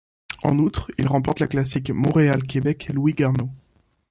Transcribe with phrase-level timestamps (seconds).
[0.41, 3.51] En outre, il remporte la Classique Montréal-Québec Louis Garneau.